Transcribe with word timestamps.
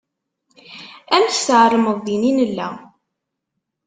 Amek 1.15 1.33
tεelmeḍ 1.45 1.97
din 2.05 2.29
i 2.29 2.31
nella? 2.37 2.69